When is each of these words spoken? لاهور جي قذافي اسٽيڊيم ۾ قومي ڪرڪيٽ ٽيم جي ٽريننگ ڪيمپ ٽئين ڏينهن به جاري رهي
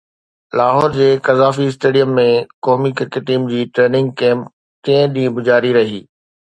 لاهور 0.59 0.95
جي 0.95 1.09
قذافي 1.27 1.67
اسٽيڊيم 1.73 2.17
۾ 2.21 2.25
قومي 2.69 2.91
ڪرڪيٽ 2.97 3.29
ٽيم 3.31 3.47
جي 3.53 3.63
ٽريننگ 3.75 4.13
ڪيمپ 4.25 4.53
ٽئين 4.85 5.19
ڏينهن 5.19 5.33
به 5.39 5.51
جاري 5.53 5.81
رهي 5.83 6.07